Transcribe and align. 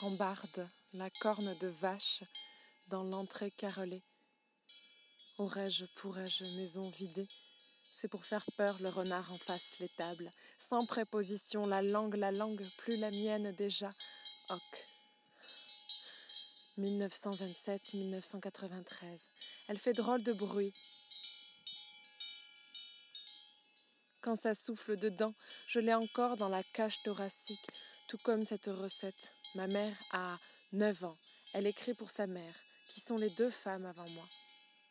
rambarde 0.00 0.68
la 0.94 1.10
corne 1.10 1.54
de 1.58 1.68
vache 1.68 2.24
dans 2.88 3.04
l'entrée 3.04 3.50
carrelée. 3.50 4.02
Aurais-je, 5.36 5.84
pourrais-je, 5.96 6.46
maison 6.56 6.88
vidée? 6.88 7.28
C'est 7.92 8.08
pour 8.08 8.24
faire 8.24 8.46
peur 8.56 8.78
le 8.80 8.88
renard 8.88 9.30
en 9.30 9.36
face 9.36 9.78
les 9.78 9.90
tables, 9.90 10.32
sans 10.58 10.86
préposition, 10.86 11.66
la 11.66 11.82
langue, 11.82 12.14
la 12.14 12.32
langue, 12.32 12.66
plus 12.78 12.96
la 12.96 13.10
mienne 13.10 13.52
déjà. 13.52 13.92
Hoc. 14.48 14.86
1927-1993. 16.78 19.28
Elle 19.68 19.78
fait 19.78 19.92
drôle 19.92 20.22
de 20.22 20.32
bruit. 20.32 20.72
Quand 24.22 24.36
ça 24.36 24.54
souffle 24.54 24.96
dedans, 24.96 25.34
je 25.66 25.78
l'ai 25.78 25.92
encore 25.92 26.38
dans 26.38 26.48
la 26.48 26.62
cage 26.62 27.02
thoracique, 27.02 27.68
tout 28.08 28.16
comme 28.18 28.46
cette 28.46 28.66
recette. 28.66 29.34
Ma 29.56 29.66
mère 29.66 29.96
a 30.12 30.38
9 30.72 31.04
ans. 31.04 31.16
Elle 31.54 31.66
écrit 31.66 31.94
pour 31.94 32.12
sa 32.12 32.28
mère, 32.28 32.54
qui 32.88 33.00
sont 33.00 33.16
les 33.16 33.30
deux 33.30 33.50
femmes 33.50 33.84
avant 33.84 34.08
moi. 34.10 34.28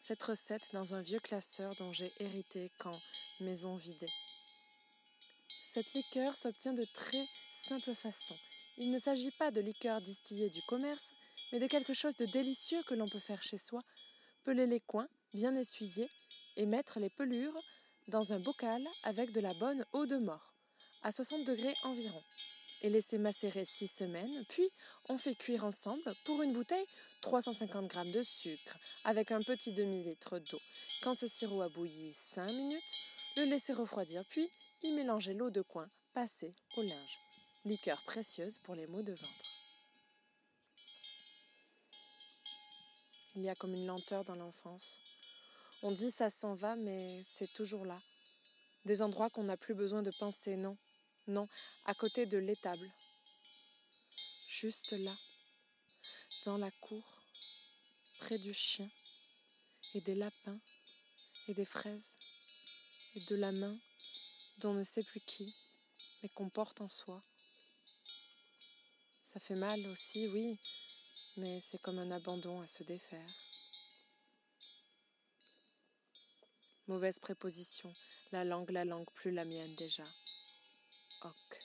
Cette 0.02 0.22
recette 0.22 0.74
dans 0.74 0.94
un 0.94 1.02
vieux 1.02 1.22
classeur 1.22 1.74
dont 1.76 1.94
j'ai 1.94 2.12
hérité 2.20 2.70
quand 2.78 3.00
maison 3.40 3.76
vidée. 3.76 4.12
Cette 5.66 5.94
liqueur 5.94 6.36
s'obtient 6.36 6.74
de 6.74 6.84
très 6.94 7.26
simple 7.56 7.96
façon. 7.96 8.36
Il 8.78 8.92
ne 8.92 9.00
s'agit 9.00 9.32
pas 9.32 9.52
de 9.52 9.62
liqueur 9.62 10.02
distillée 10.02 10.50
du 10.50 10.62
commerce, 10.64 11.14
mais 11.54 11.60
de 11.60 11.68
quelque 11.68 11.94
chose 11.94 12.16
de 12.18 12.26
délicieux 12.26 12.84
que 12.84 12.96
l'on 12.96 13.08
peut 13.08 13.20
faire 13.20 13.42
chez 13.42 13.58
soi. 13.58 13.82
Peler 14.44 14.68
les 14.68 14.82
coins, 14.82 15.08
bien 15.34 15.56
essuyer, 15.56 16.10
et 16.58 16.66
mettre 16.66 17.00
les 17.00 17.10
pelures 17.10 17.58
dans 18.10 18.34
un 18.34 18.40
bocal 18.40 18.86
avec 19.04 19.32
de 19.32 19.40
la 19.40 19.54
bonne 19.54 19.86
eau 19.94 20.06
de 20.06 20.18
mort, 20.18 20.54
à 21.04 21.14
60 21.14 21.46
degrés 21.46 21.76
environ 21.84 22.22
et 22.82 22.90
laisser 22.90 23.18
macérer 23.18 23.66
6 23.66 23.88
semaines, 23.88 24.46
puis 24.50 24.70
on 25.10 25.18
fait 25.18 25.36
cuire 25.36 25.66
ensemble 25.66 26.14
pour 26.24 26.42
une 26.42 26.54
bouteille 26.54 26.86
350 27.22 27.92
g 27.92 28.12
de 28.12 28.24
sucre 28.24 28.78
avec 29.04 29.32
un 29.32 29.42
petit 29.42 29.74
demi-litre 29.74 30.40
d'eau. 30.40 30.62
Quand 31.02 31.14
ce 31.14 31.28
sirop 31.28 31.62
a 31.62 31.70
bouilli 31.70 32.14
5 32.18 32.54
minutes, 32.54 32.96
le 33.38 33.44
laisser 33.44 33.74
refroidir, 33.74 34.24
puis 34.30 34.50
y 34.84 34.92
mélanger 34.92 35.34
l'eau 35.34 35.50
de 35.50 35.62
coin 35.62 35.90
passée 36.14 36.54
au 36.78 36.82
linge. 36.82 37.20
Liqueur 37.66 38.02
précieuse 38.04 38.58
pour 38.58 38.76
les 38.76 38.88
maux 38.88 39.02
de 39.02 39.14
ventre. 39.14 39.60
Il 43.36 43.44
y 43.44 43.50
a 43.50 43.56
comme 43.56 43.74
une 43.74 43.86
lenteur 43.86 44.24
dans 44.26 44.36
l'enfance. 44.36 45.02
On 45.84 45.92
dit 45.92 46.12
ça 46.12 46.30
s'en 46.30 46.56
va, 46.56 46.76
mais 46.76 47.22
c'est 47.24 47.54
toujours 47.54 47.86
là. 47.86 48.00
Des 48.86 49.02
endroits 49.02 49.30
qu'on 49.30 49.44
n'a 49.44 49.58
plus 49.58 49.74
besoin 49.74 50.02
de 50.02 50.12
penser, 50.12 50.56
non. 50.58 50.78
Non, 51.28 51.48
à 51.86 51.94
côté 51.94 52.26
de 52.26 52.38
l'étable. 52.38 52.92
Juste 54.48 54.94
là, 54.94 55.16
dans 56.46 56.58
la 56.58 56.72
cour, 56.72 57.04
près 58.20 58.38
du 58.38 58.54
chien, 58.54 58.90
et 59.94 60.02
des 60.02 60.16
lapins, 60.16 60.60
et 61.48 61.54
des 61.54 61.66
fraises, 61.66 62.18
et 63.16 63.20
de 63.22 63.36
la 63.36 63.52
main 63.52 63.78
dont 64.58 64.74
ne 64.74 64.84
sait 64.84 65.04
plus 65.04 65.22
qui, 65.22 65.54
mais 66.22 66.30
qu'on 66.30 66.50
porte 66.50 66.82
en 66.82 66.90
soi. 66.90 67.22
Ça 69.24 69.40
fait 69.40 69.56
mal 69.56 69.80
aussi, 69.88 70.28
oui, 70.28 70.58
mais 71.38 71.60
c'est 71.62 71.82
comme 71.82 72.00
un 72.00 72.12
abandon 72.12 72.62
à 72.62 72.68
se 72.68 72.84
défaire. 72.84 73.30
Mauvaise 76.88 77.20
préposition, 77.20 77.94
la 78.32 78.44
langue, 78.44 78.72
la 78.72 78.86
langue, 78.86 79.10
plus 79.14 79.32
la 79.32 79.46
mienne 79.46 79.76
déjà. 79.76 80.06
Ok. 81.22 81.59